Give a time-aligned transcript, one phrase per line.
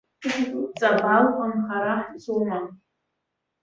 [0.79, 2.59] Ҵабалҟа нхара ҳцома?